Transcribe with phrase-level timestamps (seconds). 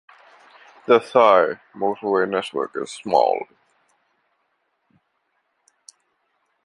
[0.87, 3.45] The Thai motorway network is small.